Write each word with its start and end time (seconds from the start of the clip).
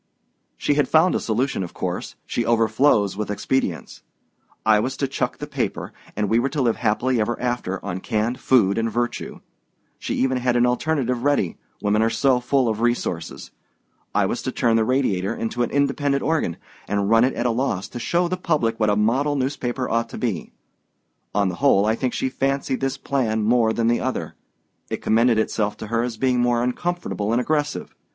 "She 0.57 0.73
had 0.73 0.87
found 0.87 1.13
a 1.13 1.19
solution, 1.19 1.61
of 1.61 1.75
course 1.75 2.15
she 2.25 2.43
overflows 2.43 3.15
with 3.15 3.29
expedients. 3.29 4.01
I 4.65 4.79
was 4.79 4.97
to 4.97 5.07
chuck 5.07 5.37
the 5.37 5.45
paper, 5.45 5.93
and 6.15 6.27
we 6.27 6.39
were 6.39 6.49
to 6.49 6.61
live 6.63 6.77
happily 6.77 7.21
ever 7.21 7.39
afterward 7.39 7.81
on 7.83 7.99
canned 7.99 8.39
food 8.39 8.79
and 8.79 8.89
virtue. 8.91 9.41
She 9.99 10.15
even 10.15 10.37
had 10.39 10.55
an 10.55 10.65
alternative 10.65 11.23
ready 11.23 11.59
women 11.83 12.01
are 12.01 12.09
so 12.09 12.39
full 12.39 12.67
of 12.67 12.81
resources! 12.81 13.51
I 14.15 14.25
was 14.25 14.41
to 14.41 14.51
turn 14.51 14.75
the 14.75 14.85
Radiator 14.85 15.35
into 15.35 15.61
an 15.61 15.69
independent 15.69 16.23
organ, 16.23 16.57
and 16.87 17.07
run 17.07 17.23
it 17.23 17.35
at 17.35 17.45
a 17.45 17.51
loss 17.51 17.87
to 17.89 17.99
show 17.99 18.27
the 18.27 18.37
public 18.37 18.79
what 18.79 18.89
a 18.89 18.95
model 18.95 19.35
newspaper 19.35 19.87
ought 19.87 20.09
to 20.09 20.17
be. 20.17 20.51
On 21.35 21.47
the 21.47 21.55
whole, 21.61 21.85
I 21.85 21.93
think 21.93 22.15
she 22.15 22.27
fancied 22.27 22.79
this 22.81 22.97
plan 22.97 23.43
more 23.43 23.71
than 23.71 23.85
the 23.85 23.99
other 24.01 24.33
it 24.89 25.03
commended 25.03 25.37
itself 25.37 25.77
to 25.77 25.87
her 25.93 26.01
as 26.01 26.17
being 26.17 26.39
more 26.39 26.63
uncomfortable 26.63 27.31
and 27.33 27.39
aggressive. 27.39 27.93